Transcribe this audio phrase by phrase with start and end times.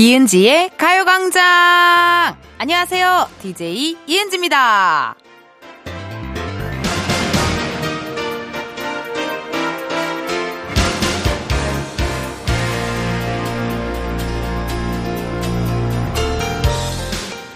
[0.00, 2.36] 이은지의 가요광장!
[2.58, 3.30] 안녕하세요.
[3.40, 5.16] DJ 이은지입니다.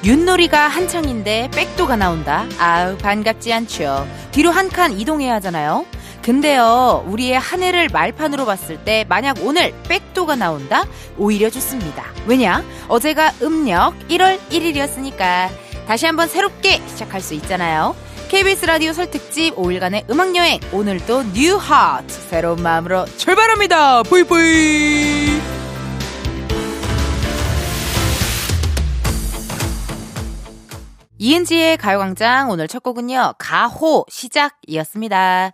[0.02, 2.46] 윷놀이가 한창인데 백도가 나온다.
[2.59, 4.07] 아우, 반갑지 않죠.
[4.32, 5.84] 뒤로 한 칸 이동해야 하잖아요.
[6.23, 10.84] 근데요, 우리의 한 해를 말판으로 봤을 때 만약 오늘 백도가 나온다?
[11.16, 12.05] 오히려 좋습니다.
[12.27, 12.62] 왜냐?
[12.88, 15.48] 어제가 음력 1월 1일이었으니까
[15.87, 17.96] 다시 한번 새롭게 시작할 수 있잖아요.
[18.29, 24.05] KBS 라디오 설 특집 5일간의 음악 여행 오늘도 new heart 새로운 마음으로 출발합니다.
[24.05, 25.41] 뿌이뿌이
[31.23, 35.52] 이은지의 가요광장 오늘 첫 곡은요, 가호 시작이었습니다.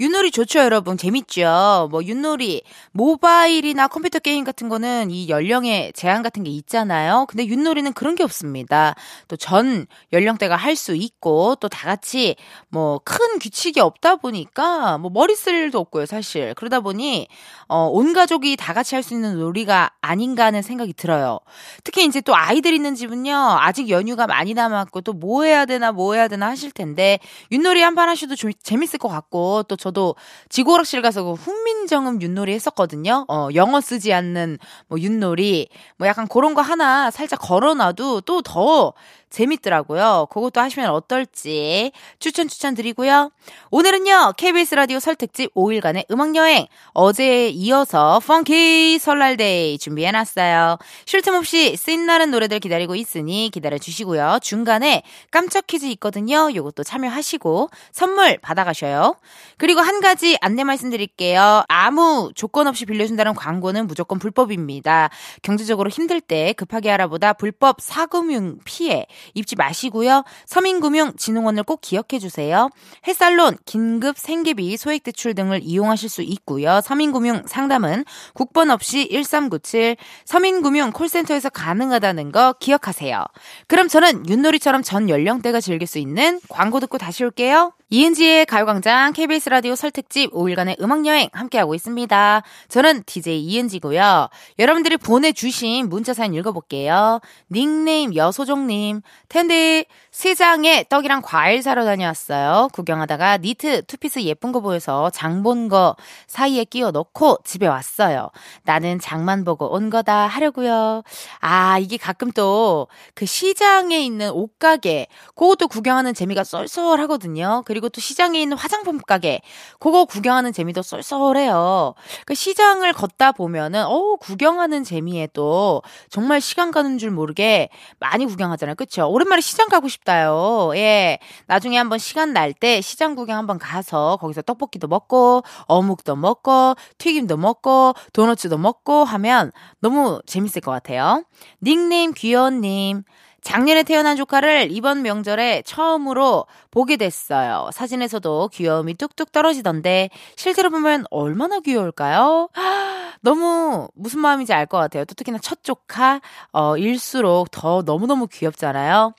[0.00, 0.96] 윷놀이 좋죠, 여러분.
[0.96, 1.88] 재밌죠?
[1.90, 7.26] 뭐, 윷놀이, 모바일이나 컴퓨터 게임 같은 거는 이 연령의 제한 같은 게 있잖아요.
[7.28, 8.94] 근데 윷놀이는 그런 게 없습니다.
[9.26, 12.36] 또 전 연령대가 할 수 있고, 또 다 같이
[12.68, 16.54] 뭐, 큰 규칙이 없다 보니까, 뭐, 머리 쓸 일도 없고요, 사실.
[16.54, 17.26] 그러다 보니,
[17.66, 21.40] 어, 온 가족이 다 같이 할 수 있는 놀이가 아닌가 하는 생각이 들어요.
[21.82, 26.14] 특히 이제 또 아이들 있는 집은요, 아직 연휴가 많이 남았고, 또 뭐 해야 되나, 뭐
[26.14, 27.18] 해야 되나 하실 텐데,
[27.50, 30.16] 윷놀이 한 판 하셔도 좀 재밌을 것 같고, 또저 도
[30.48, 33.24] 지구오락실 가서 그 훈민정음 윷놀이 했었거든요.
[33.28, 34.58] 어, 영어 쓰지 않는
[34.88, 38.92] 뭐 윷놀이, 뭐 약간 그런 거 하나 살짝 걸어놔도 또 더
[39.30, 40.28] 재밌더라고요.
[40.30, 43.30] 그것도 하시면 어떨지 추천 추천 드리고요.
[43.70, 46.66] 오늘은요, KBS 라디오 설 특집 5일간의 음악여행.
[46.92, 50.78] 어제에 이어서 펑키 설날데이 준비해놨어요.
[51.06, 54.38] 쉴 틈 없이 신나는 노래들 기다리고 있으니 기다려주시고요.
[54.42, 56.50] 중간에 깜짝 퀴즈 있거든요.
[56.54, 59.16] 요것도 참여하시고 선물 받아가셔요.
[59.56, 61.64] 그리고 한 가지 안내 말씀드릴게요.
[61.68, 65.10] 아무 조건 없이 빌려준다는 광고는 무조건 불법입니다.
[65.42, 70.24] 경제적으로 힘들 때 급하게 알아보다 불법 사금융 피해 입지 마시고요.
[70.46, 72.68] 서민금융진흥원을 꼭 기억해 주세요.
[73.06, 76.80] 햇살론, 긴급 생계비, 소액대출 등을 이용하실 수 있고요.
[76.82, 83.24] 서민금융 상담은 국번 없이 1397 서민금융 콜센터에서 가능하다는 거 기억하세요.
[83.66, 87.72] 그럼 저는 윷놀이처럼 전 연령대가 즐길 수 있는 광고 듣고 다시 올게요.
[87.90, 92.42] 이은지의 가요광장 KBS 라디오 설특집 5일간의 음악여행 함께하고 있습니다.
[92.68, 94.28] 저는 DJ 이은지고요.
[94.58, 97.20] 여러분들이 보내주신 문자 사연 읽어볼게요.
[97.50, 99.00] 닉네임 여소종님,
[99.30, 99.86] 텐디
[100.22, 102.70] 시장에 떡이랑 과일 사러 다녀왔어요.
[102.72, 105.94] 구경하다가 니트 투피스 예쁜 거 보여서 장 본 거
[106.26, 108.30] 사이에 끼워 넣고 집에 왔어요.
[108.64, 111.04] 나는 장만 보고 온 거다 하려고요.
[111.40, 115.06] 아 이게 가끔 또 그 시장에 있는 옷가게
[115.36, 117.62] 그것도 구경하는 재미가 쏠쏠하거든요.
[117.64, 119.40] 그리고 또 시장에 있는 화장품 가게
[119.78, 121.94] 그거 구경하는 재미도 쏠쏠해요.
[122.26, 127.68] 그 시장을 걷다 보면은 어 구경하는 재미에 또 정말 시간 가는 줄 모르게
[128.00, 128.74] 많이 구경하잖아요.
[128.74, 129.06] 그쵸?
[129.08, 130.72] 오랜만에 시장 가고 싶다 요.
[130.74, 131.18] 예.
[131.46, 137.36] 나중에 한번 시간 날 때 시장 구경 한번 가서 거기서 떡볶이도 먹고, 어묵도 먹고, 튀김도
[137.36, 141.24] 먹고, 도너츠도 먹고 하면 너무 재밌을 것 같아요.
[141.62, 143.02] 닉네임 귀여운 님.
[143.40, 146.46] 작년에 태어난 조카를 이번 명절에 처음으로
[146.78, 147.70] 보게 됐어요.
[147.72, 152.50] 사진에서도 귀여움이 뚝뚝 떨어지던데 실제로 보면 얼마나 귀여울까요?
[153.20, 155.04] 너무 무슨 마음인지 알 것 같아요.
[155.04, 156.20] 또 특히나 첫 조카
[156.52, 159.12] 어 일수록 더 너무너무 귀엽잖아요.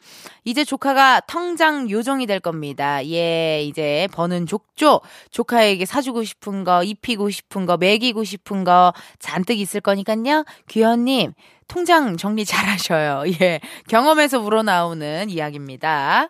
[0.46, 3.06] 이제 조카가 통장 요정이 될 겁니다.
[3.06, 9.60] 예, 이제 버는 족조 조카에게 사주고 싶은 거, 입히고 싶은 거, 먹이고 싶은 거 잔뜩
[9.60, 10.46] 있을 거니까요.
[10.70, 11.34] 귀여님
[11.68, 13.24] 통장 정리 잘 하셔요.
[13.42, 13.60] 예.
[13.90, 16.30] 경험에서 우러나오는 이야기입니다.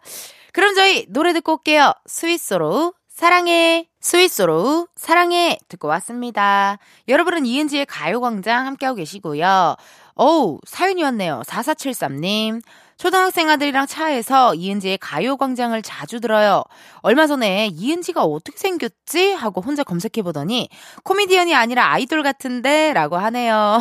[0.54, 1.94] 그럼 저희 노래 듣고 올게요.
[2.06, 3.88] 스위스로 사랑해.
[4.00, 6.78] 스위스로 사랑해 듣고 왔습니다.
[7.08, 9.76] 여러분은 이은지의 가요광장 함께하고 계시고요.
[10.16, 11.42] 어우, 사연이 왔네요.
[11.46, 12.62] 4473님.
[13.00, 16.64] 초등학생 아들이랑 차에서 이은지의 가요광장을 자주 들어요.
[16.98, 19.32] 얼마 전에 이은지가 어떻게 생겼지?
[19.32, 20.68] 하고 혼자 검색해보더니
[21.06, 22.92] 코미디언이 아니라 아이돌 같은데?
[22.92, 23.80] 라고 하네요.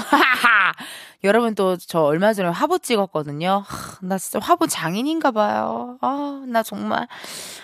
[1.25, 3.65] 여러분 또 저 얼마 전에 화보 찍었거든요.
[3.67, 5.99] 하, 나 진짜 화보 장인인가 봐요.
[6.00, 7.09] 아, 나 정말.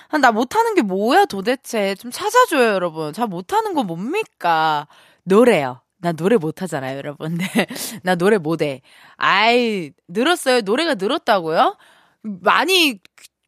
[0.09, 1.95] 아, 나 못하는 게 뭐야 도대체.
[1.95, 3.13] 좀 찾아줘요, 여러분.
[3.13, 4.89] 잘 못하는 거 뭡니까?
[5.23, 5.84] 노래요.
[6.05, 7.39] 나 노래 못하잖아요, 여러분.
[7.39, 7.67] 네.
[8.03, 8.83] 나 노래 못해.
[9.17, 10.61] 아이, 늘었어요.
[10.61, 11.79] 노래가 늘었다고요?
[12.23, 13.01] 많이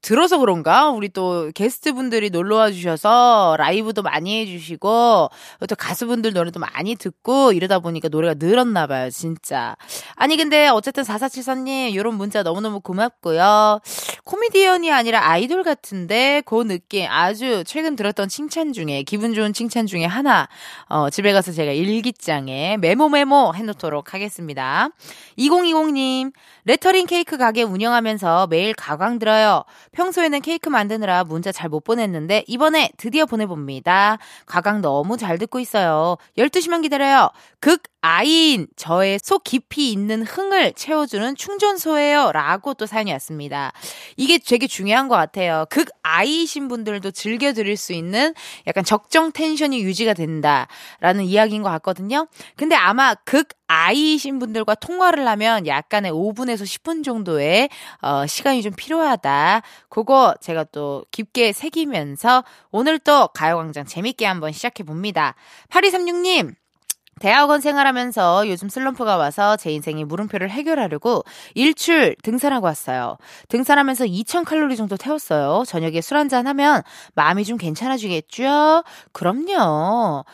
[0.06, 0.90] 들어서 그런가?
[0.90, 5.30] 우리 또 게스트분들이 놀러와 주셔서 라이브도 많이 해주시고,
[5.68, 9.74] 또 가수분들 노래도 많이 듣고, 이러다 보니까 노래가 늘었나 봐요, 진짜.
[10.14, 13.80] 아니, 근데 어쨌든 4474님, 이런 문자 너무너무 고맙고요.
[14.22, 20.04] 코미디언이 아니라 아이돌 같은데, 그 느낌 아주 최근 들었던 칭찬 중에, 기분 좋은 칭찬 중에
[20.04, 20.48] 하나,
[20.88, 24.88] 어, 집에 가서 제가 일기장에 메모 메모 해놓도록 하겠습니다.
[25.36, 26.32] 2020님,
[26.64, 29.64] 레터링 케이크 가게 운영하면서 매일 가광 들어요.
[29.96, 34.18] 평소에는 케이크 만드느라 문자 잘 못 보냈는데 이번에 드디어 보내봅니다.
[34.46, 36.16] 가강 너무 잘 듣고 있어요.
[36.38, 37.30] 12시만 기다려요.
[37.58, 42.30] 극 아이인 저의 속 깊이 있는 흥을 채워주는 충전소예요.
[42.30, 43.72] 라고 또 사연이 왔습니다.
[44.16, 45.66] 이게 되게 중요한 것 같아요.
[45.70, 48.32] 극 아이이신 분들도 즐겨 드릴 수 있는
[48.68, 52.28] 약간 적정 텐션이 유지가 된다라는 이야기인 것 같거든요.
[52.54, 57.68] 근데 아마 극 아이이신 분들과 통화를 하면 약간의 5분에서 10분 정도의
[58.02, 59.62] 어, 시간이 좀 필요하다.
[59.88, 65.34] 그거 제가 또 깊게 새기면서 오늘 또 가요광장 재밌게 한번 시작해 봅니다.
[65.70, 66.54] 8236님,
[67.26, 71.24] 대학원 생활하면서 요즘 슬럼프가 와서 제 인생의 물음표를 해결하려고
[71.56, 73.16] 일출 등산하고 왔어요.
[73.48, 75.64] 등산하면서 2000칼로리 정도 태웠어요.
[75.66, 76.84] 저녁에 술 한잔 하면
[77.16, 78.84] 마음이 좀 괜찮아지겠죠?
[79.10, 80.24] 그럼요.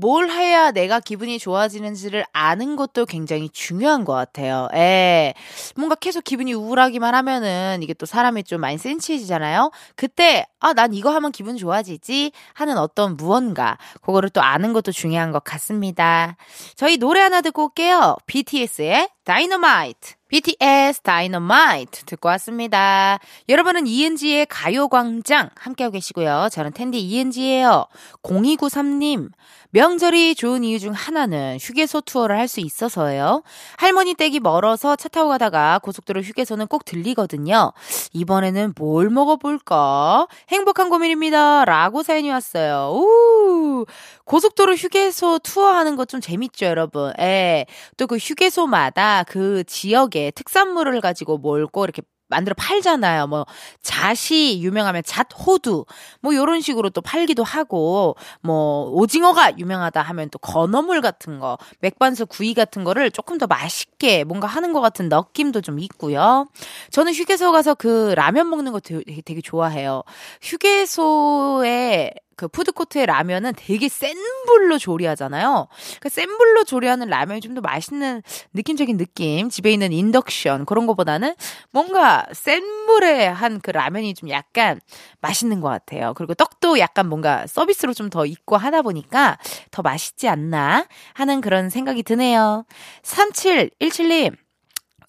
[0.00, 4.66] 뭘 해야 내가 기분이 좋아지는지를 아는 것도 굉장히 중요한 것 같아요.
[4.74, 5.34] 예.
[5.76, 9.70] 뭔가 계속 기분이 우울하기만 하면은 이게 또 사람이 좀 많이 센치해지잖아요.
[9.94, 13.78] 그때, 아, 난 이거 하면 기분 좋아지지 하는 어떤 무언가.
[14.00, 16.31] 그거를 또 아는 것도 중요한 것 같습니다.
[16.76, 18.16] 저희 노래 하나 듣고 올게요.
[18.26, 20.14] BTS의 Dynamite.
[20.32, 23.18] BTS Dynamite 듣고 왔습니다.
[23.50, 26.48] 여러분은 이은지의 가요광장 함께하고 계시고요.
[26.50, 27.84] 저는 텐디 이은지예요.
[28.22, 29.28] 0293님,
[29.74, 33.42] 명절이 좋은 이유 중 하나는 휴게소 투어를 할 수 있어서예요.
[33.76, 37.72] 할머니 댁이 멀어서 차 타고 가다가 고속도로 휴게소는 꼭 들리거든요.
[38.12, 40.26] 이번에는 뭘 먹어볼까?
[40.48, 41.64] 행복한 고민입니다.
[41.66, 42.90] 라고 사연이 왔어요.
[42.94, 43.86] 우
[44.24, 47.12] 고속도로 휴게소 투어하는 거 좀 재밌죠, 여러분.
[47.20, 47.64] 예.
[47.96, 52.02] 또 그 휴게소마다 그 지역 의 특산물을 가지고 몰고 이렇게
[52.32, 53.26] 만들어 팔잖아요.
[53.26, 53.46] 뭐
[53.82, 55.84] 잣이 유명하면 잣 호두
[56.20, 62.30] 뭐 요런 식으로 또 팔기도 하고 뭐 오징어가 유명하다 하면 또 건어물 같은 거 맥반석
[62.30, 66.48] 구이 같은 거를 조금 더 맛있게 뭔가 하는 것 같은 느낌도 좀 있고요.
[66.90, 70.02] 저는 휴게소 가서 그 라면 먹는 거 되게, 되게 좋아해요.
[70.40, 74.14] 휴게소에 그 푸드코트의 라면은 되게 센
[74.46, 75.68] 불로 조리하잖아요.
[76.00, 78.22] 그센 불로 조리하는 라면이 좀 더 맛있는
[78.54, 79.48] 느낌적인 느낌.
[79.50, 81.34] 집에 있는 인덕션 그런 거보다는
[81.70, 84.80] 뭔가 센 불에 한 그 라면이 좀 약간
[85.20, 86.14] 맛있는 것 같아요.
[86.14, 89.38] 그리고 떡도 약간 뭔가 서비스로 좀 더 있고 하다 보니까
[89.70, 92.64] 더 맛있지 않나 하는 그런 생각이 드네요.
[93.02, 94.34] 3717님,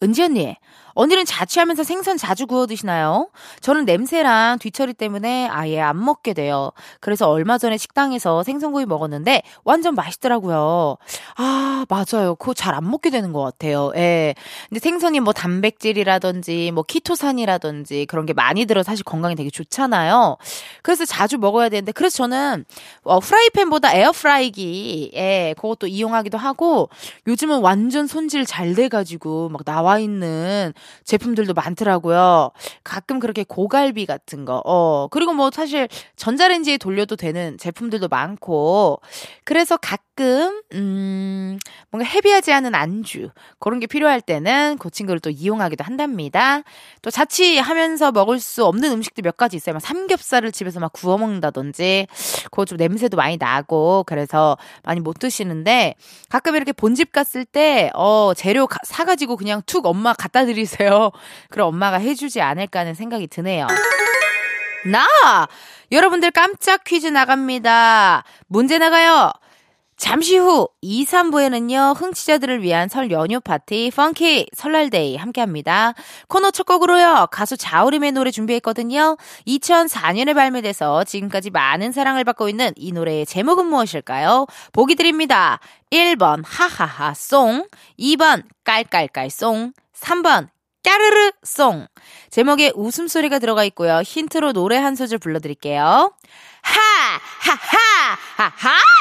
[0.03, 0.55] 은지 언니,
[0.93, 3.29] 언니는 자취하면서 생선 자주 구워 드시나요?
[3.61, 6.71] 저는 냄새랑 뒤처리 때문에 아예 안 먹게 돼요.
[6.99, 10.97] 그래서 얼마 전에 식당에서 생선구이 먹었는데 완전 맛있더라고요.
[11.37, 12.35] 아, 맞아요.
[12.35, 13.91] 그거 잘 안 먹게 되는 것 같아요.
[13.95, 14.33] 예.
[14.67, 20.37] 근데 생선이 뭐 단백질이라든지 뭐 키토산이라든지 그런 게 많이 들어 사실 건강에 되게 좋잖아요.
[20.81, 22.65] 그래서 자주 먹어야 되는데 그래서 저는
[23.03, 26.89] 어, 프라이팬보다 에어프라이기 예, 그것도 이용하기도 하고
[27.27, 32.51] 요즘은 완전 손질 잘 돼가지고 막 나와 있는 제품들도 많더라고요.
[32.83, 38.99] 가끔 그렇게 고갈비 같은 거, 어, 그리고 뭐 사실 전자레인지에 돌려도 되는 제품들도 많고,
[39.43, 41.59] 그래서 가끔, 음,
[41.89, 46.61] 뭔가 헤비하지 않은 안주, 그런 게 필요할 때는 그 친구를 또 이용하기도 한답니다.
[47.01, 49.73] 또 자취하면서 먹을 수 없는 음식도 몇 가지 있어요.
[49.73, 52.07] 막 삼겹살을 집에서 막 구워 먹는다든지,
[52.45, 55.95] 그거 좀 냄새도 많이 나고, 그래서 많이 못 드시는데,
[56.29, 60.63] 가끔 이렇게 본집 갔을 때, 어, 재료 가, 사가지고 그냥 툭 엄마 갖다 드리세요.
[60.63, 61.11] 해 주세요.
[61.49, 63.67] 그럼 엄마가 해주지 않을까 하는 생각이 드네요.
[64.85, 65.47] 나!
[65.91, 68.23] 여러분들 깜짝 퀴즈 나갑니다.
[68.47, 69.31] 문제 나가요.
[69.95, 75.93] 잠시 후 2, 3부에는요, 흥취자들을 위한 설 연휴 파티, 펑키 설날데이 함께 합니다.
[76.27, 79.15] 코너 첫 곡으로요, 가수 자우림의 노래 준비했거든요.
[79.47, 84.47] 2004년에 발매돼서 지금까지 많은 사랑을 받고 있는 이 노래의 제목은 무엇일까요?
[84.73, 85.59] 보기 드립니다.
[85.91, 90.49] 1번, 하하하 송, 2번, 깔깔깔 송, 3번,
[90.83, 91.87] 까르르 송.
[92.29, 94.01] 제목에 웃음소리가 들어가 있고요.
[94.01, 96.13] 힌트로 노래 한 소절 불러드릴게요.
[96.63, 96.79] 하!
[97.39, 98.17] 하하!
[98.37, 98.93] 하하!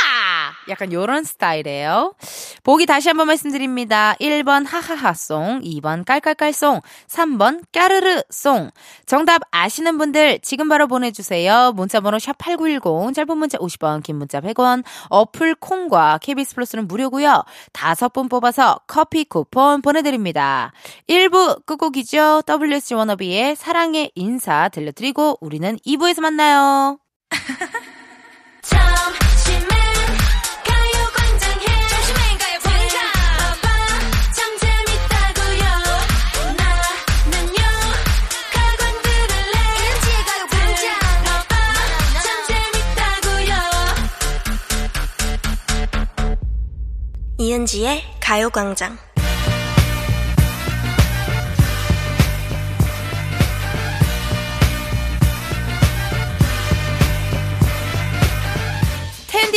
[0.68, 2.14] 약간 요런 스타일이에요.
[2.62, 4.14] 보기 다시 한번 말씀드립니다.
[4.20, 8.70] 1번 하하하송, 2번 깔깔깔송, 3번 까르르송.
[9.06, 11.72] 정답 아시는 분들 지금 바로 보내주세요.
[11.74, 17.42] 문자번호 샵8910, 짧은 문자 50원, 긴 문자 100원, 어플 콩과 KBS 플러스는 무료고요
[17.72, 20.72] 다섯 분 뽑아서 커피 쿠폰 보내드립니다.
[21.08, 22.42] 1부 끝곡이죠.
[22.92, 26.98] WSG 워너비의 사랑의 인사 들려드리고 우리는 2부에서 만나요.
[47.38, 48.96] 이은지의 가요광장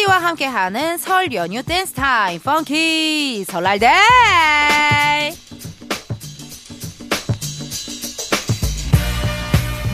[0.06, 3.92] 텐디와 함께하는 설 연휴 댄스 타임 funky 설날 day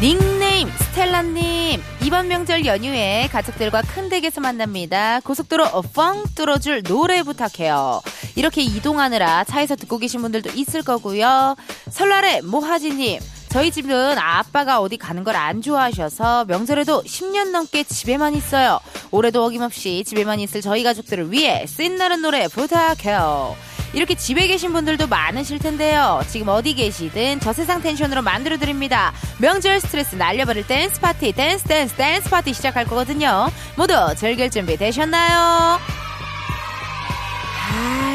[0.01, 5.21] 닉네임 스텔라님 이번 명절 연휴에 가족들과 큰 댁에서 만납니다.
[5.21, 8.01] 고속도로 펑 뚫어줄 노래 부탁해요.
[8.35, 11.55] 이렇게 이동하느라 차에서 듣고 계신 분들도 있을 거고요.
[11.89, 13.19] 설날에 모하지님
[13.51, 18.79] 저희 집은 아빠가 어디 가는 걸 안 좋아하셔서 명절에도 10년 넘게 집에만 있어요.
[19.11, 23.55] 올해도 어김없이 집에만 있을 저희 가족들을 위해 씐나는 노래 부탁해요.
[23.93, 26.21] 이렇게 집에 계신 분들도 많으실 텐데요.
[26.29, 29.13] 지금 어디 계시든 저 세상 텐션으로 만들어드립니다.
[29.39, 33.49] 명절 스트레스 날려버릴 댄스 파티, 댄스, 댄스, 댄스 파티 시작할 거거든요.
[33.75, 35.79] 모두 즐길 준비 되셨나요?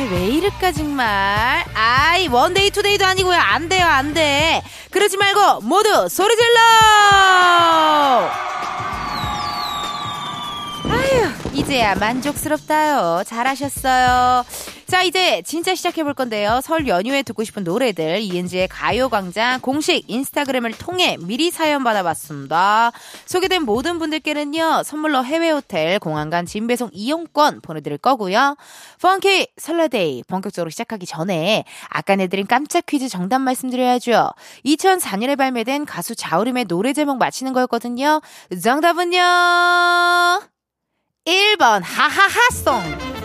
[0.06, 1.64] 아, 왜 이럴까, 정말.
[1.74, 3.36] 아이, one day, two day도 아니고요.
[3.36, 4.62] 안 돼요, 안 돼.
[4.90, 6.60] 그러지 말고, 모두 소리 질러!
[10.88, 13.24] 아휴, 이제야 만족스럽다요.
[13.26, 14.44] 잘하셨어요.
[14.86, 16.60] 자, 이제 진짜 시작해볼 건데요.
[16.62, 22.92] 설 연휴에 듣고 싶은 노래들, 이은지의 가요광장 공식 인스타그램을 통해 미리 사연 받아봤습니다.
[23.24, 28.56] 소개된 모든 분들께는요, 선물로 해외 호텔, 공항간 진배송 이용권 보내드릴 거고요.
[29.02, 34.30] 펑키 설라데이 본격적으로 시작하기 전에 아까 내드린 깜짝 퀴즈 정답 말씀드려야죠.
[34.64, 38.20] 2004년에 발매된 가수 자우림의 노래 제목 맞히는 거였거든요.
[38.62, 39.18] 정답은요,
[41.24, 43.15] 1번 하하하송.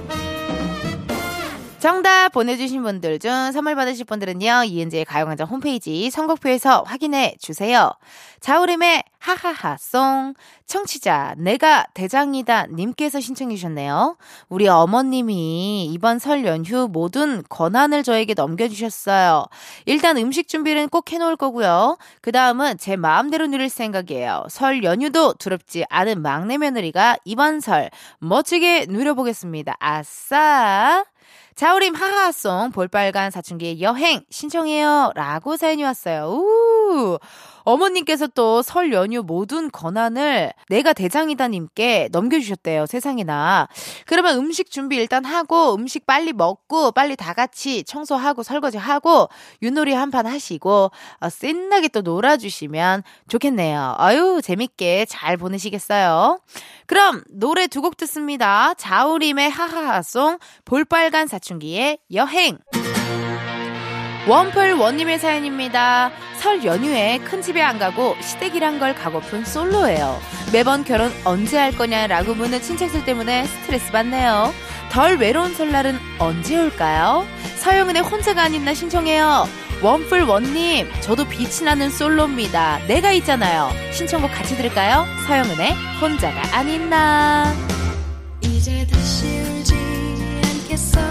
[1.82, 7.92] 정답 보내주신 분들 중 선물 받으실 분들은요, 이은지의 가요광장 홈페이지 선곡표에서 확인해 주세요.
[8.40, 10.36] 자우림의 하하하송,
[10.68, 14.16] 청취자, 내가 대장이다 님께서 신청해 주셨네요.
[14.48, 19.48] 우리 어머님이 이번 설 연휴 모든 권한을 저에게 넘겨주셨어요.
[19.88, 21.98] 일단 음식 준비는 꼭 해놓을 거고요.
[22.22, 24.46] 그 다음은 제 마음대로 누릴 생각이에요.
[24.50, 29.78] 설 연휴도 두렵지 않은 막내 며느리가 이번 설 멋지게 누려보겠습니다.
[29.80, 31.06] 아싸!
[31.62, 35.12] 자우림 하하송 볼빨간 사춘기의 여행 신청해요.
[35.14, 36.26] 라고 사연이 왔어요.
[36.32, 37.20] 우!
[37.64, 42.86] 어머님께서 또 설 연휴 모든 권한을 내가 대장이다님께 넘겨주셨대요.
[42.86, 43.68] 세상에나.
[44.06, 49.30] 그러면 음식 준비 일단 하고 음식 빨리 먹고 빨리 다 같이 청소하고 설거지하고
[49.62, 50.92] 윷놀이 한 판 하시고
[51.22, 53.96] 어, 신나게 또 놀아주시면 좋겠네요.
[53.98, 56.40] 아유 재밌게 잘 보내시겠어요.
[56.86, 58.74] 그럼 노래 두 곡 듣습니다.
[58.76, 62.58] 자우림의 하하하송 볼빨간 사춘기의 여행
[64.28, 66.12] 원펄 원님의 사연입니다.
[66.38, 70.20] 설 연휴에 큰 집에 안 가고 시댁이란 걸 가고픈 솔로예요.
[70.54, 74.54] 매번 결혼 언제 할 거냐라고 묻는 친척들 때문에 스트레스 받네요.
[74.92, 77.26] 덜 외로운 설날은 언제 올까요?
[77.58, 79.48] 서영은의 혼자가 아닌 나 신청해요.
[79.82, 82.82] 원풀 원님, 저도 빛이 나는 솔로입니다.
[82.88, 83.72] 내가 있잖아요.
[83.92, 85.06] 신청곡 같이 들을까요?
[85.26, 87.52] 서영은의 혼자가 아닌 나.
[88.42, 89.74] 이제 다시 울지
[90.64, 91.11] 않겠어.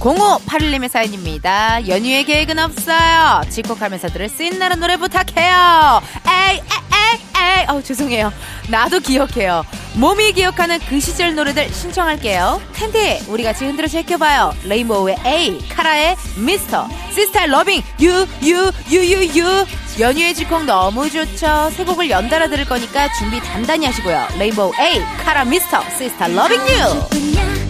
[0.00, 1.86] 0581님의 사연입니다.
[1.86, 3.42] 연휴의 계획은 없어요.
[3.50, 6.00] 집콕하면서 들을 씐나는 노래 부탁해요.
[6.26, 8.32] 에이, 에이, 에이, 어우, 죄송해요.
[8.68, 9.64] 나도 기억해요.
[9.94, 12.62] 몸이 기억하는 그 시절 노래들 신청할게요.
[12.72, 14.54] 텐디, 우리 같이 흔들어 제껴봐요.
[14.64, 19.66] 레인보우의 A, 카라의 Mister, 시스타 Loving, U, U, U, U, U.
[19.98, 21.70] 연휴의 집콕 너무 좋죠.
[21.76, 24.28] 세 곡을 연달아 들을 거니까 준비 단단히 하시고요.
[24.38, 27.69] 레인보우 A, 카라 Mister, 시스타 Loving U.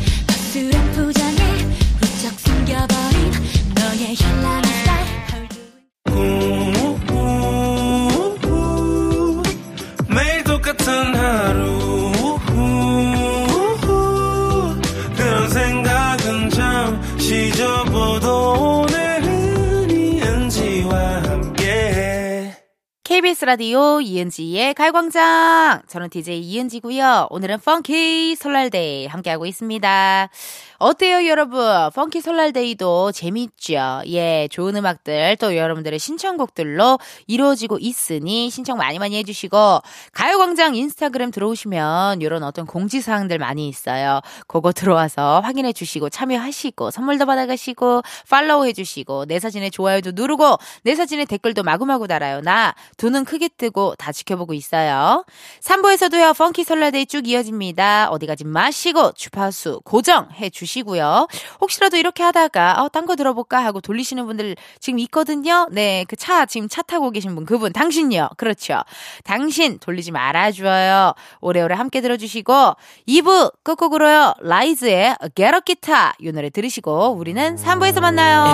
[23.21, 25.83] KBS 라디오 이은지의 가요광장.
[25.89, 27.27] 저는 DJ 이은지고요.
[27.29, 30.31] 오늘은 펑키 설날데이 함께하고 있습니다.
[30.79, 31.61] 어때요, 여러분?
[31.95, 34.01] 펑키 설날데이도 재밌죠?
[34.07, 39.81] 예, 좋은 음악들 또 여러분들의 신청곡들로 이루어지고 있으니 신청 많이 많이 해주시고
[40.15, 44.23] 가요광장 인스타그램 들어오시면 이런 어떤 공지사항들 많이 있어요.
[44.47, 48.01] 그거 들어와서 확인해 주시고 참여하시고 선물도 받아가시고
[48.31, 52.41] 팔로우 해주시고 내 사진에 좋아요도 누르고 내 사진에 댓글도 마구마구 달아요.
[52.41, 55.25] 나 두눈 크게 뜨고 다 지켜보고 있어요.
[55.63, 58.09] 3부에서도요, funky 설날day 쭉 이어집니다.
[58.11, 61.27] 어디 가지 마시고 주파수 고정해 주시고요.
[61.61, 65.67] 혹시라도 이렇게 하다가, 어, 딴 거 들어볼까 하고 돌리시는 분들 지금 있거든요.
[65.73, 68.29] 네, 그 차, 지금 차 타고 계신 분, 그분, 당신요.
[68.37, 68.81] 그렇죠.
[69.25, 71.15] 당신 돌리지 말아줘요.
[71.41, 72.77] 오래오래 함께 들어주시고,
[73.09, 76.13] 2부 끝곡으로요, 라이즈의 Get A Guitar.
[76.21, 78.45] 이 노래 들으시고, 우리는 3부에서 If you 만나요.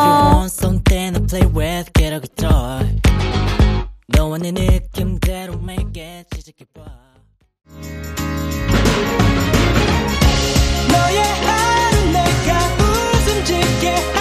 [4.08, 5.54] 너와 내 느낌대로
[5.98, 6.80] it 시작해봐.
[10.92, 14.15] 너의 하루 내가 웃음 짓게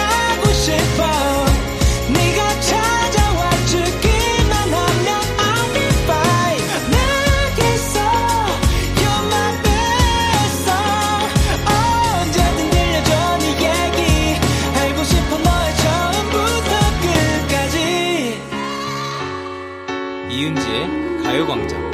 [20.36, 20.88] 이은지의
[21.22, 21.90] 가요광장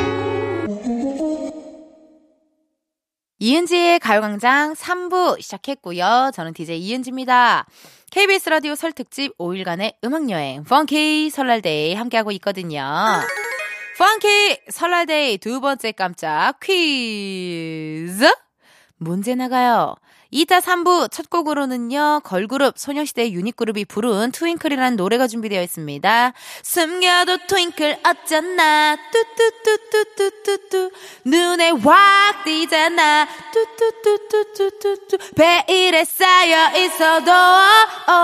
[3.38, 6.32] 이은지의 가요광장 3부 시작했고요.
[6.34, 7.66] 저는 DJ 이은지입니다.
[8.10, 12.82] KBS 라디오 설 특집 5일간의 음악여행 funky 설날day 함께하고 있거든요.
[13.96, 18.28] funky 설날day 두 번째 깜짝 퀴즈
[18.96, 19.94] 문제 나가요.
[20.34, 26.32] 이따 3부 첫 곡으로는요, 걸그룹 소녀시대 유닛그룹이 부른 Twinkle이라는 노래가 준비되어 있습니다.
[26.62, 30.90] 숨겨도 트윙클 어쩌나, 뚜뚜뚜뚜뚜뚜뚜,
[31.26, 38.14] 눈에 확 띄잖아, 뚜뚜뚜뚜뚜뚜뚜, 베일에 쌓여 있어도, 어, 어,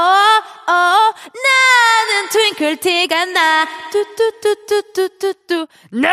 [0.67, 1.13] 어,
[1.45, 6.11] 나는 트윙클 티가 나, 뚜뚜뚜뚜뚜뚜뚜, 넌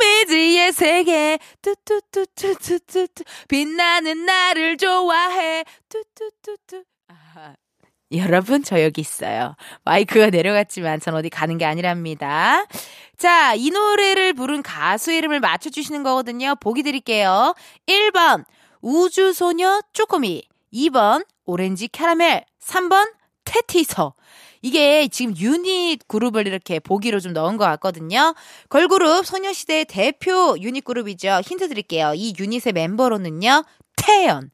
[0.00, 5.33] 미지의 세계, 뚜뚜뚜뚜뚜뚜뚜, 빛나는 나를 좋아해,
[5.88, 6.84] 뚜뚜뚜뚜.
[7.08, 7.54] 아하.
[8.12, 9.56] 여러분, 저 여기 있어요.
[9.84, 12.66] 마이크가 내려갔지만 전 어디 가는 게 아니랍니다.
[13.16, 16.54] 자, 이 노래를 부른 가수 이름을 맞춰주시는 거거든요.
[16.60, 17.54] 보기 드릴게요.
[17.86, 18.44] 1번,
[18.80, 20.42] 우주소녀 쪼꼬미.
[20.72, 22.44] 2번, 오렌지 캐러멜.
[22.60, 23.12] 3번,
[23.44, 24.14] 태티서.
[24.62, 28.34] 이게 지금 유닛 그룹을 이렇게 보기로 좀 넣은 것 같거든요.
[28.70, 31.42] 걸그룹 소녀시대 대표 유닛 그룹이죠.
[31.44, 32.12] 힌트 드릴게요.
[32.14, 33.64] 이 유닛의 멤버로는요.
[33.96, 34.50] 태연,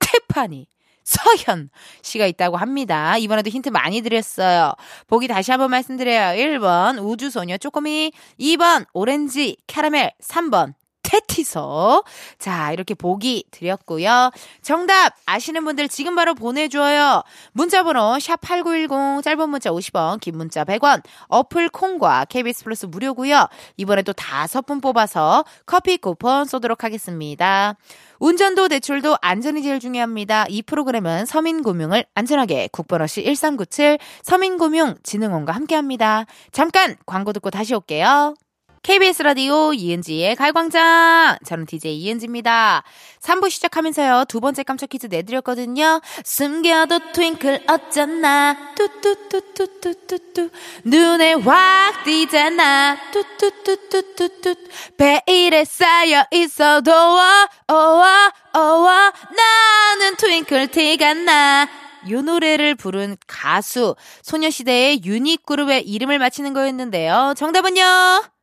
[0.00, 0.66] 태파니,
[1.04, 1.70] 서현
[2.02, 3.16] 씨가 있다고 합니다.
[3.16, 4.74] 이번에도 힌트 많이 드렸어요.
[5.06, 6.36] 보기 다시 한번 말씀드려요.
[6.36, 10.74] 1번 우주소녀 쪼꼬미, 2번 오렌지 캐러멜, 3번
[11.10, 12.04] 테티서.
[12.38, 14.30] 자, 이렇게 보기 드렸고요.
[14.62, 17.24] 정답 아시는 분들 지금 바로 보내줘요.
[17.52, 23.48] 문자번호 샵8910 짧은 문자 50원, 긴 문자 100원, 어플 콩과 KBS 플러스 무료고요.
[23.76, 27.74] 이번에 또 다섯 분 뽑아서 커피 쿠폰 쏘도록 하겠습니다.
[28.20, 30.46] 운전도 대출도 안전이 제일 중요합니다.
[30.48, 36.26] 이 프로그램은 서민금융을 안전하게 국번호시 1397 서민금융진흥원과 함께합니다.
[36.52, 38.34] 잠깐 광고 듣고 다시 올게요.
[38.82, 41.36] KBS 라디오 이은지의 가요광장.
[41.44, 42.82] 저는 DJ 이은지입니다.
[43.20, 44.24] 3부 시작하면서요.
[44.26, 46.00] 두 번째 깜짝 퀴즈 내드렸거든요.
[46.24, 48.56] 숨겨도 트윙클 어쩌나.
[48.74, 50.50] 뚜뚜뚜뚜뚜뚜뚜.
[50.84, 52.96] 눈에 확 띄잖아.
[53.12, 54.54] 뚜뚜뚜뚜뚜뚜.
[54.96, 61.68] 베일에 쌓여 있어도 어와 어와 나는 트윙클 티가 나.
[62.08, 67.34] 요 노래를 부른 가수 소녀시대의 유닛 그룹의 이름을 맞히는 거였는데요.
[67.36, 68.39] 정답은요.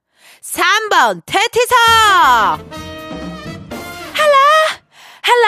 [0.54, 1.76] 3번 테티서
[4.14, 4.38] 할라!
[5.22, 5.48] 할라!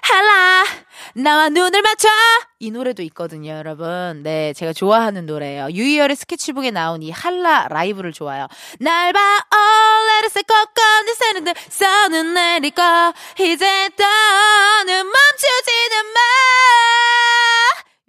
[0.00, 0.64] 할라!
[1.14, 2.08] 나와 눈을 맞춰!
[2.58, 4.22] 이 노래도 있거든요 여러분.
[4.22, 5.68] 네 제가 좋아하는 노래예요.
[5.70, 8.46] 유이열의 스케치북에 나온 이 할라 라이브를 좋아요.
[8.80, 12.82] 날봐 all let us go go 내 새는들 써는 내리고
[13.38, 16.20] 이제 더는 멈추지는 마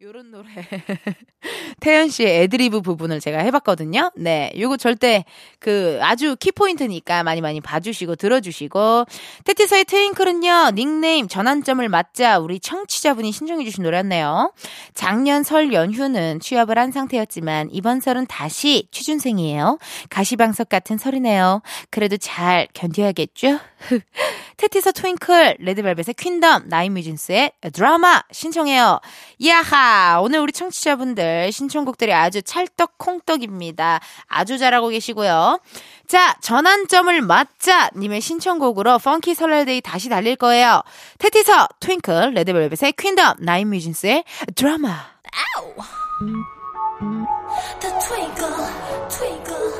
[0.07, 0.47] 요런 노래.
[1.81, 4.11] 태연 씨의 애드리브 부분을 제가 해봤거든요.
[4.15, 4.53] 네.
[4.57, 5.25] 요거 절대
[5.59, 9.03] 그 아주 키포인트니까 많이 많이 봐주시고 들어주시고.
[9.43, 14.53] 테티서의 트윙클은요, 닉네임 전환점을 맞자 우리 청취자분이 신청해주신 노래였네요.
[14.93, 19.77] 작년 설 연휴는 취업을 한 상태였지만 이번 설은 다시 취준생이에요.
[20.09, 21.61] 가시방석 같은 설이네요.
[21.89, 23.59] 그래도 잘 견뎌야겠죠?
[24.57, 28.99] 태티서 Twinkle, 레드벨벳의 Queendom, 나인뮤지스의 드라마 신청해요.
[29.45, 30.19] 야하!
[30.21, 33.99] 오늘 우리 청취자분들 신청곡들이 아주 찰떡콩떡입니다.
[34.27, 35.59] 아주 잘하고 계시고요.
[36.07, 37.89] 자, 전환점을 맞자!
[37.95, 40.81] 님의 신청곡으로 funky 설날day 다시 달릴 거예요.
[41.19, 44.23] 태티서 Twinkle, 레드벨벳의 Queendom, 나인뮤지스의
[44.55, 45.17] 드라마.
[47.79, 48.67] The twinkle,
[49.09, 49.76] twinkle.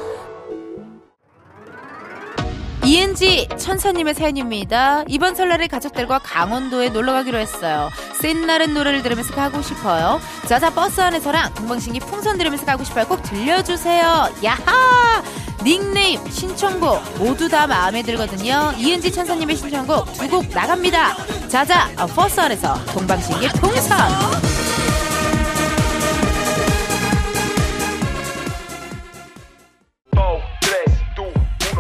[2.87, 5.03] 이은지 천사님의 사연입니다.
[5.09, 7.89] 이번 설날에 가족들과 강원도에 놀러 가기로 했어요.
[8.21, 10.21] 센나른 노래를 들으면서 가고 싶어요.
[10.47, 13.05] 자자 버스 안에서랑 동방신기 풍선 들으면서 가고 싶어요.
[13.05, 14.29] 꼭 들려주세요.
[14.41, 15.21] 야하!
[15.65, 18.71] 닉네임, 신청곡 모두 다 마음에 들거든요.
[18.77, 21.17] 이은지 천사님의 신청곡 두 곡 나갑니다.
[21.49, 23.97] 자자 어, 버스 안에서 동방신기 풍선.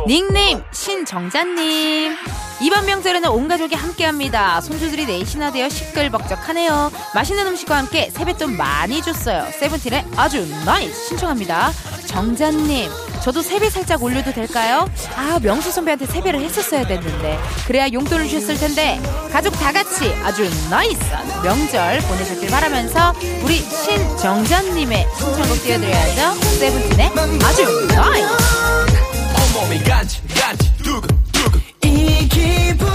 [0.07, 2.15] 닉네임 신정자님.
[2.61, 4.61] 이번 명절에는 온 가족이 함께합니다.
[4.61, 6.93] 손주들이 넷이나 되어 시끌벅적하네요.
[7.13, 9.45] 맛있는 음식과 함께 세뱃돈 많이 줬어요.
[9.59, 11.73] 세븐틴의 아주 nice 신청합니다.
[12.05, 12.89] 정자님
[13.21, 14.89] 저도 세배 살짝 올려도 될까요?
[15.17, 17.37] 아 명수 선배한테 세배를 했었어야 됐는데.
[17.67, 19.01] 그래야 용돈을 주셨을 텐데.
[19.33, 26.39] 가족 다 같이 아주 nice한 명절 보내셨길 바라면서 우리 신정자님의 신청곡 띄워드려야죠.
[26.59, 27.11] 세븐틴의
[27.43, 29.16] 아주 nice 온
[29.59, 32.91] 몸이 간지 간지 두근두근 이 기분은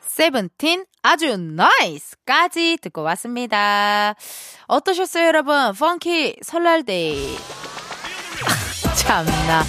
[0.00, 4.14] 세븐틴 아주 nice까지 듣고 왔습니다.
[4.66, 5.74] 어떠셨어요, 여러분?
[5.74, 7.36] funky 설날 day.
[8.96, 9.64] 참나.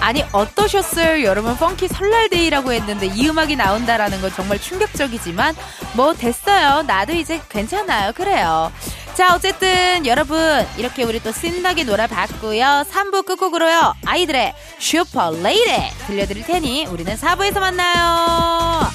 [0.00, 1.56] 아니, 어떠셨어요, 여러분?
[1.56, 5.56] funky 설날 day라고 했는데 이 음악이 나온다라는 건 정말 충격적이지만,
[5.94, 6.82] 뭐, 됐어요.
[6.82, 8.12] 나도 이제 괜찮아요.
[8.12, 8.72] 그래요.
[9.16, 10.38] 자, 어쨌든 여러분,
[10.76, 12.84] 이렇게 우리 또 신나게 놀아봤고요.
[12.92, 13.94] 3부 끝곡으로요.
[14.04, 15.70] 아이들의 슈퍼 레이디
[16.06, 18.86] 들려드릴 테니 우리는 4부에서 만나요.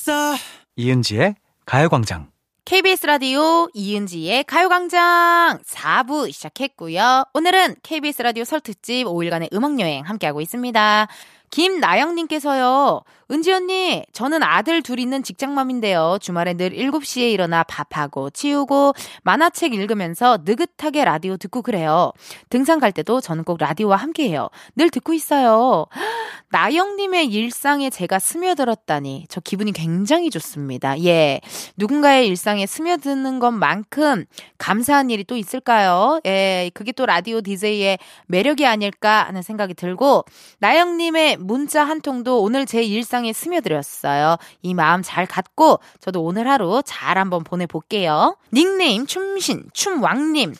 [0.00, 0.34] 됐어
[0.76, 1.34] 이은지의
[1.66, 2.30] 가요광장.
[2.64, 7.24] KBS 라디오 이은지의 가요광장 4부 시작했고요.
[7.34, 11.08] 오늘은 KBS 라디오 설 특집 5일간의 음악여행 함께하고 있습니다.
[11.50, 13.02] 김나영님께서요.
[13.32, 16.18] 은지 언니, 저는 아들 둘 있는 직장맘인데요.
[16.20, 22.12] 주말에 늘 7시에 일어나 밥하고 치우고 만화책 읽으면서 느긋하게 라디오 듣고 그래요.
[22.48, 24.48] 등산 갈 때도 저는 꼭 라디오와 함께 해요.
[24.74, 25.86] 늘 듣고 있어요.
[26.50, 31.00] 나영님의 일상에 제가 스며들었다니 저 기분이 굉장히 좋습니다.
[31.04, 31.40] 예.
[31.76, 34.24] 누군가의 일상에 스며드는 것만큼
[34.58, 36.20] 감사한 일이 또 있을까요?
[36.26, 36.72] 예.
[36.74, 40.24] 그게 또 라디오 DJ의 매력이 아닐까 하는 생각이 들고
[40.58, 44.36] 나영님의 문자 한 통도 오늘 제 일상에 스며들었어요.
[44.62, 48.36] 이 마음 잘 갖고 저도 오늘 하루 잘 한번 보내볼게요.
[48.52, 50.54] 닉네임 춤신 춤왕님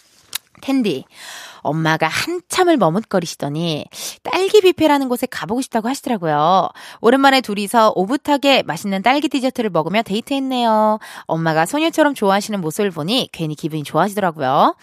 [0.63, 1.05] 텐디.
[1.63, 3.87] 엄마가 한참을 머뭇거리시더니
[4.23, 6.69] 딸기 뷔페라는 곳에 가보고 싶다고 하시더라고요.
[7.01, 10.99] 오랜만에 둘이서 오붓하게 맛있는 딸기 디저트를 먹으며 데이트했네요.
[11.25, 14.77] 엄마가 소녀처럼 좋아하시는 모습을 보니 괜히 기분이 좋아지더라고요.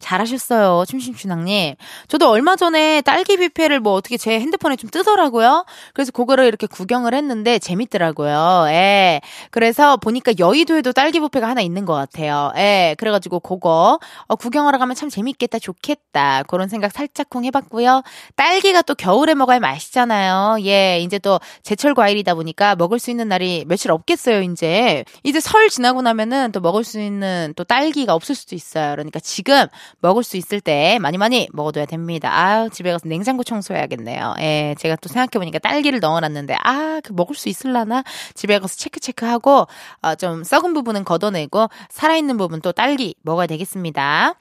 [0.00, 1.74] 잘하셨어요, 춤심춘왕님.
[2.08, 5.64] 저도 얼마 전에 딸기 뷔페를 뭐 어떻게 제 핸드폰에 좀 뜨더라고요.
[5.92, 8.66] 그래서 그거를 이렇게 구경을 했는데 재밌더라고요.
[8.68, 9.20] 예.
[9.50, 12.52] 그래서 보니까 여의도에도 딸기 뷔페가 하나 있는 것 같아요.
[12.56, 12.94] 예.
[12.98, 16.23] 그래가지고 그거 어, 구경하러 가면 참 재밌겠다, 좋겠다.
[16.48, 18.02] 그런 생각 살짝쿵 해봤고요.
[18.36, 20.58] 딸기가 또 겨울에 먹어야 맛있잖아요.
[20.64, 21.00] 예.
[21.00, 25.04] 이제 또 제철 과일이다 보니까 먹을 수 있는 날이 며칠 없겠어요, 이제.
[25.22, 28.92] 이제 설 지나고 나면은 또 먹을 수 있는 또 딸기가 없을 수도 있어요.
[28.92, 29.66] 그러니까 지금
[30.00, 32.30] 먹을 수 있을 때 많이 많이 먹어둬야 됩니다.
[32.32, 34.34] 아유, 집에 가서 냉장고 청소해야겠네요.
[34.40, 38.04] 예, 제가 또 생각해보니까 딸기를 넣어놨는데, 아, 그 먹을 수 있을라나?
[38.34, 39.66] 집에 가서 체크 체크하고,
[40.02, 44.34] 어, 좀 썩은 부분은 걷어내고, 살아있는 부분 또 딸기 먹어야 되겠습니다.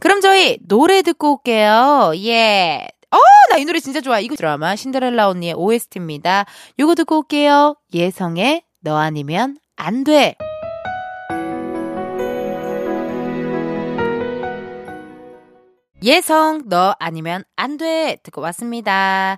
[0.00, 2.12] 그럼 저희 노래 듣고 올게요.
[2.16, 2.88] 예.
[3.10, 3.16] 어,
[3.50, 4.20] 나 이 노래 진짜 좋아.
[4.20, 6.46] 이거 드라마 신데렐라 언니의 OST입니다.
[6.78, 7.76] 요거 듣고 올게요.
[7.92, 10.36] 예성의 너 아니면 안 돼.
[16.02, 18.16] 예성, 너 아니면 안 돼.
[18.22, 19.36] 듣고 왔습니다.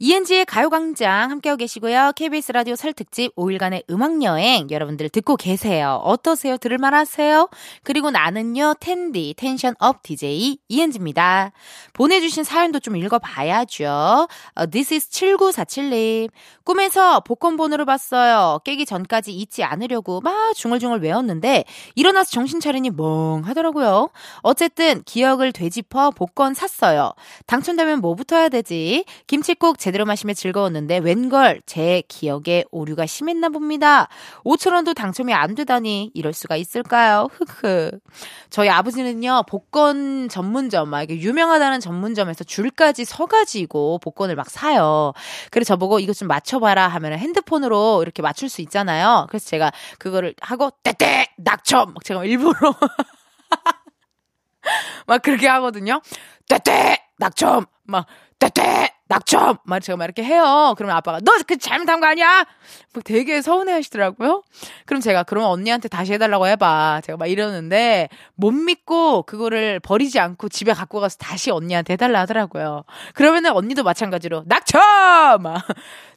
[0.00, 2.14] 이은지의 가요광장 함께하고 계시고요.
[2.16, 6.00] KBS 라디오 설 특집 5일간의 음악여행 여러분들 듣고 계세요.
[6.02, 6.56] 어떠세요?
[6.56, 7.48] 들을만 하세요?
[7.84, 11.52] 그리고 나는요, 텐디, tension up DJ 이은지입니다.
[11.92, 14.26] 보내주신 사연도 좀 읽어봐야죠.
[14.56, 16.28] 어, This is 7947님.
[16.64, 18.58] 꿈에서 복권 번호를 봤어요.
[18.64, 24.10] 깨기 전까지 잊지 않으려고 막 중얼중얼 외웠는데 일어나서 정신 차리니 멍하더라고요.
[24.42, 27.12] 어쨌든 기억을 되짚어 복권 샀어요.
[27.46, 29.04] 당첨되면 뭐부터 해야 되지?
[29.28, 34.08] 김치국 제대로 마시며 즐거웠는데 웬걸 제 기억에 오류가 심했나 봅니다.
[34.42, 37.28] 5천원도 당첨이 안 되다니 이럴 수가 있을까요?
[37.30, 38.00] 흑흑.
[38.48, 45.12] 저희 아버지는요 복권 전문점 막 이게 유명하다는 전문점에서 줄까지 서가지고 복권을 막 사요.
[45.50, 49.26] 그래서 저보고 이거 좀 맞춰봐라 하면 핸드폰으로 이렇게 맞출 수 있잖아요.
[49.28, 52.56] 그래서 제가 그거를 하고 떼떼 낙첨 막 제가 일부러
[55.06, 56.00] 막 그렇게 하거든요.
[56.48, 58.06] 떼떼 낙첨 막
[58.38, 60.74] 떼떼 낙첨 막 제가 막 이렇게 해요.
[60.76, 62.46] 그러면 아빠가 너 그 잘못한 거 아니야?
[62.94, 64.42] 막 되게 서운해 하시더라고요.
[64.86, 67.02] 그럼 제가 그러면 언니한테 다시 해달라고 해봐.
[67.04, 72.84] 제가 막 이러는데 못 믿고 그거를 버리지 않고 집에 갖고 가서 다시 언니한테 해달라 하더라고요.
[73.14, 75.42] 그러면은 언니도 마찬가지로 낙첨!
[75.42, 75.62] 막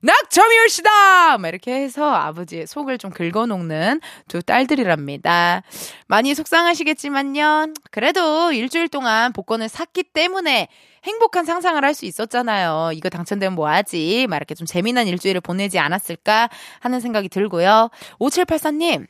[0.02, 1.38] 낙첨이 올시다!
[1.38, 5.64] 막 이렇게 해서 아버지의 속을 좀 긁어놓는 두 딸들이랍니다.
[6.08, 7.74] 많이 속상하시겠지만요.
[7.92, 10.70] 그래도 일주일 동안 복권을 샀기 때문에
[11.08, 12.92] 행복한 상상을 할 수 있었잖아요.
[12.94, 14.28] 이거 당첨되면 뭐 하지?
[14.30, 17.90] 막 이렇게 좀 재미난 일주일을 보내지 않았을까 하는 생각이 들고요.
[18.20, 19.08] 5784님,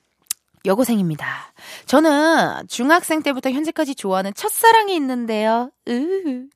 [0.67, 1.25] 여고생입니다.
[1.85, 5.71] 저는 중학생 때부터 현재까지 좋아하는 첫사랑이 있는데요.
[5.87, 6.47] 으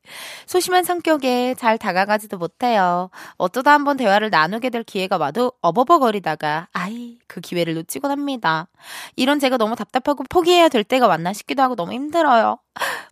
[0.46, 3.10] 소심한 성격에 잘 다가가지도 못해요.
[3.38, 8.68] 어쩌다 한번 대화를 나누게 될 기회가 와도 어버버거리다가 아이 그 기회를 놓치곤 합니다.
[9.16, 12.60] 이런 제가 너무 답답하고 포기해야 될 때가 왔나 싶기도 하고 너무 힘들어요.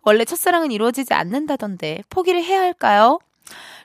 [0.04, 3.20] 원래 첫사랑은 이루어지지 않는다던데 포기를 해야 할까요?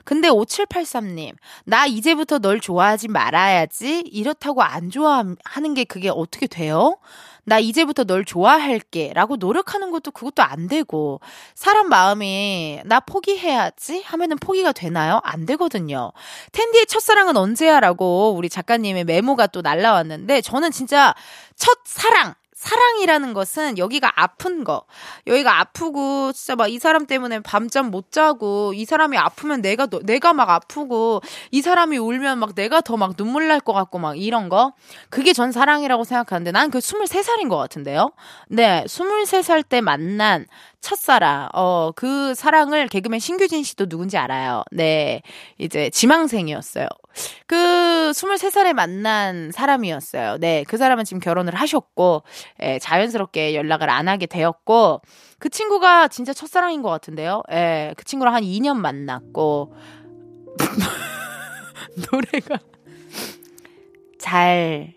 [0.05, 4.03] 근데 5783님, 나 이제부터 널 좋아하지 말아야지.
[4.05, 6.97] 이렇다고 안 좋아하는 게 그게 어떻게 돼요?
[7.43, 9.13] 나 이제부터 널 좋아할게.
[9.13, 11.21] 라고 노력하는 것도 그것도 안 되고,
[11.55, 14.03] 사람 마음이 나 포기해야지?
[14.03, 15.19] 하면은 포기가 되나요?
[15.23, 16.11] 안 되거든요.
[16.51, 17.79] 텐디의 첫사랑은 언제야?
[17.79, 21.13] 라고 우리 작가님의 메모가 또 날라왔는데, 저는 진짜
[21.55, 24.85] 첫사랑, 사랑이라는 것은 여기가 아픈 거.
[25.27, 29.99] 여기가 아프고 진짜 막 이 사람 때문에 밤잠 못 자고 이 사람이 아프면 내가 너-
[30.01, 34.17] 내가 막 아프고 이 사람이 울면 막 내가 더 막 눈물 날 것 같고 막
[34.17, 34.73] 이런 거.
[35.09, 38.11] 그게 전 사랑이라고 생각하는데 난 그 23살인 것 같은데요.
[38.49, 40.45] 네, 23살 때 만난
[40.81, 41.49] 첫사랑.
[41.53, 44.63] 어, 그 사랑을 개그맨 신규진 씨도 누군지 알아요.
[44.71, 45.21] 네.
[45.57, 46.87] 이제 지망생이었어요.
[47.47, 50.37] 그 23살에 만난 사람이었어요.
[50.39, 50.63] 네.
[50.67, 52.23] 그 사람은 지금 결혼을 하셨고,
[52.61, 55.01] 예, 자연스럽게 연락을 안 하게 되었고,
[55.39, 57.43] 그 친구가 진짜 첫사랑인 것 같은데요.
[57.51, 59.73] 예, 그 친구랑 한 2년 만났고,
[62.11, 62.59] 노래가.
[64.19, 64.93] 잘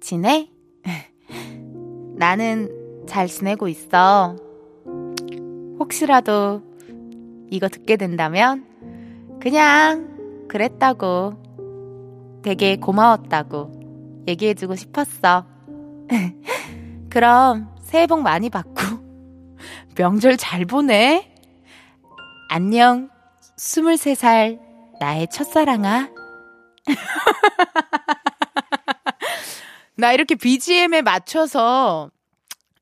[0.00, 0.50] 지내?
[2.18, 4.36] 나는 잘 지내고 있어.
[5.78, 6.62] 혹시라도
[7.50, 8.66] 이거 듣게 된다면
[9.40, 11.47] 그냥 그랬다고
[12.42, 15.46] 되게 고마웠다고 얘기해주고 싶었어.
[17.10, 18.72] 그럼 새해 복 많이 받고
[19.96, 21.32] 명절 잘 보내.
[22.48, 23.10] 안녕,
[23.56, 24.60] 23살
[25.00, 26.10] 나의 첫사랑아.
[29.96, 32.10] 나 이렇게 BGM에 맞춰서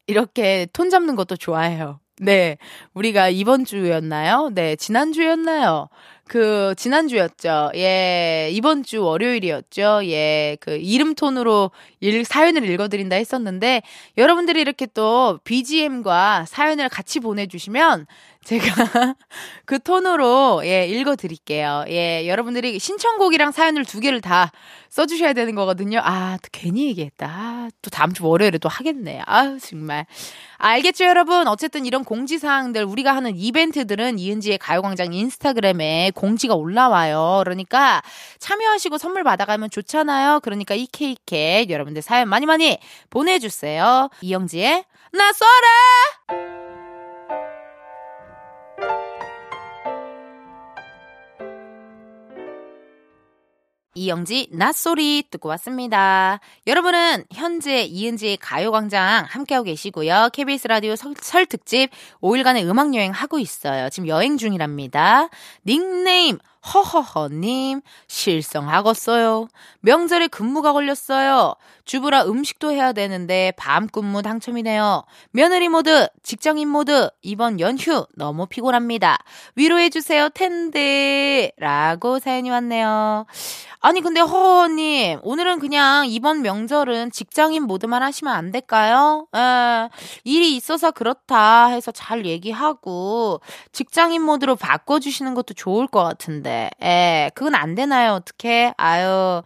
[0.07, 2.01] 이렇게 톤 잡는 것도 좋아해요.
[2.19, 2.59] 네.
[2.95, 4.51] 우리가 이번 주였나요?
[4.55, 4.77] 네.
[4.77, 5.89] 지난주였나요?
[6.29, 7.71] 그, 지난주였죠.
[7.77, 8.49] 예.
[8.53, 10.01] 이번 주 월요일이었죠.
[10.05, 10.57] 예.
[10.61, 13.83] 그, 이름 톤으로 일, 사연을 읽어드린다 했었는데,
[14.19, 18.07] 여러분들이 이렇게 또 BGM과 사연을 같이 보내주시면,
[18.45, 18.65] 제가
[19.65, 21.85] 그 톤으로, 예, 읽어드릴게요.
[21.89, 22.27] 예.
[22.29, 24.53] 여러분들이 신청곡이랑 사연을 두 개를 다
[24.89, 26.01] 써주셔야 되는 거거든요.
[26.03, 27.27] 아, 또 괜히 얘기했다.
[27.29, 29.23] 아, 또 다음 주 월요일에 또 하겠네.
[29.27, 30.07] 아, 정말.
[30.59, 31.49] 알겠죠, 여러분?
[31.49, 37.43] 어쨌든 이런 공지사항들, 우리가 하는 이벤트들은 이은지의 가요광장 인스타그램에 공지가 올라와요.
[37.45, 38.03] 그러니까
[38.41, 40.41] 참여하시고 선물 받아가면 좋잖아요.
[40.41, 42.79] 그러니까 이 케이크 여러분들 사연 많이 많이
[43.11, 44.09] 보내주세요.
[44.21, 46.66] 이영지의 나 쏘라!
[53.97, 56.39] 이영지 낫소리 듣고 왔습니다.
[56.67, 60.29] 여러분은 현재 이은지의 가요광장 함께하고 계시고요.
[60.35, 63.89] KBS 라디오 설, 설 특집 5일간의 음악여행 하고 있어요.
[63.89, 65.31] 지금 여행 중이랍니다.
[65.67, 69.49] 닉네임 허허허님, 실성하겠어요.
[69.81, 71.55] 명절에 근무가 걸렸어요.
[71.85, 75.05] 주부라 음식도 해야 되는데 밤 근무 당첨이네요.
[75.31, 79.19] 며느리 모드, 직장인 모드, 이번 연휴 너무 피곤합니다.
[79.55, 81.53] 위로해 주세요, 텐데.
[81.57, 83.27] 라고 사연이 왔네요.
[83.87, 89.29] 아니, 근데 허허님, 오늘은 그냥 이번 명절은 직장인 모드만 하시면 안 될까요?
[89.33, 89.89] 에,
[90.25, 97.55] 일이 있어서 그렇다 해서 잘 얘기하고, 직장인 모드로 바꿔주시는 것도 좋을 것 같은데, 에, 그건
[97.55, 98.15] 안 되나요?
[98.15, 98.75] 어떻게?
[98.77, 99.43] 아유.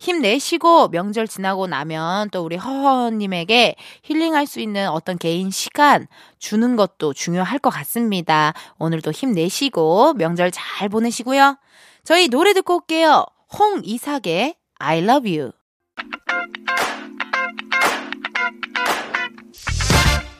[0.00, 6.06] 힘내시고 명절 지나고 나면 또 우리 허허님에게 힐링할 수 있는 어떤 개인 시간
[6.38, 8.54] 주는 것도 중요할 것 같습니다.
[8.78, 11.58] 오늘도 힘내시고 명절 잘 보내시고요.
[12.04, 13.26] 저희 노래 듣고 올게요.
[13.58, 15.52] 홍이삭의 I love you.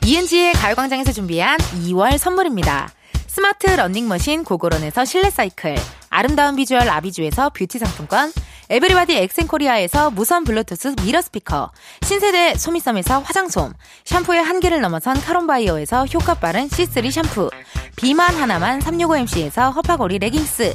[0.04, 2.90] 이은지의 가요광장에서 준비한 2월 선물입니다.
[3.26, 5.76] 스마트 러닝머신 고고런에서 실내 사이클,
[6.10, 8.32] 아름다운 비주얼 아비주에서 뷰티 상품권,
[8.68, 11.70] 에브리바디 엑센코리아에서 무선 블루투스 mirror 스피커,
[12.02, 13.72] 신세대 소미섬에서 화장솜,
[14.04, 17.50] 샴푸의 한계를 넘어선 카론바이어에서 효과 빠른 C3 샴푸,
[17.96, 20.74] 비만 하나만 365MC에서 허파고리 레깅스,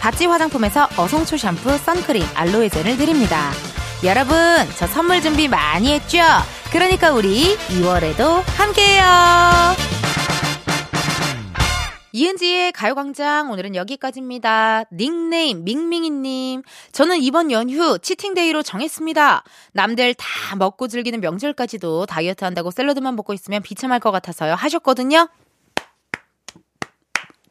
[0.00, 3.50] 바찌 화장품에서 어송초 샴푸, 선크림, 알로에 젤을 드립니다.
[4.04, 4.36] 여러분,
[4.76, 6.18] 저 선물 준비 많이 했죠?
[6.70, 9.96] 그러니까 우리 2월에도 함께해요.
[12.12, 14.84] 이은지의 가요광장 오늘은 여기까지입니다.
[14.90, 19.44] 닉네임 밍밍이님 저는 이번 연휴 치팅데이로 정했습니다.
[19.72, 25.28] 남들 다 먹고 즐기는 명절까지도 다이어트 한다고 샐러드만 먹고 있으면 비참할 것 같아서요 하셨거든요.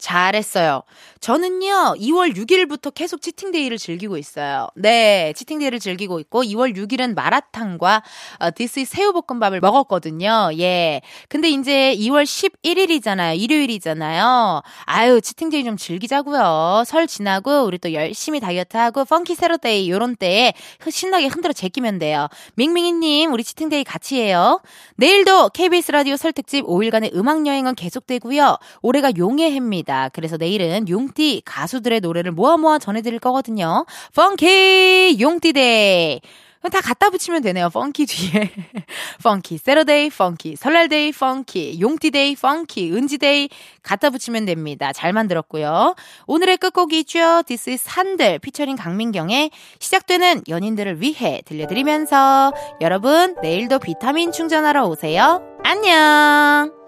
[0.06, 0.84] 잘했어요.
[1.20, 4.68] 저는요, 2월 6일부터 계속 치팅데이를 즐기고 있어요.
[4.76, 8.04] 네, 치팅데이를 즐기고 있고, 2월 6일은 마라탕과
[8.40, 10.52] 어, this 새우볶음밥을 먹었거든요.
[10.60, 11.02] 예.
[11.28, 13.40] 근데 이제 2월 11일이잖아요.
[13.40, 14.62] 일요일이잖아요.
[14.86, 16.84] 아유, cheating day 좀 즐기자고요.
[16.86, 20.54] 설 지나고, 우리 또 열심히 다이어트하고, funky Saturday 요런 때에
[20.88, 22.28] 신나게 흔들어 제끼면 돼요.
[22.54, 24.62] 밍밍이님, 우리 cheating day 같이 해요.
[24.98, 28.58] 내일도 KBS 라디오 설 특집 5일간의 음악여행은 계속되고요.
[28.84, 29.95] 올해가 용의 해입니다.
[30.14, 33.86] 그래서 내일은 용띠 가수들의 노래를 모아 모아 전해드릴 거거든요.
[34.16, 36.22] funky 용띠 day.
[36.70, 37.70] 다 갖다 붙이면 되네요.
[37.70, 38.52] funky 뒤에.
[39.24, 43.50] funky Saturday, funky 설날 day, funky 용띠 day, funky 은지 day
[43.84, 44.92] 갖다 붙이면 됩니다.
[44.94, 45.96] 잘 만들었고요.
[46.28, 47.44] 오늘의 끝곡이 있죠.
[47.44, 55.42] This is 산들 피처링 강민경의 시작되는 연인들을 위해 들려드리면서 여러분 내일도 비타민 충전하러 오세요.
[55.64, 56.85] 안녕.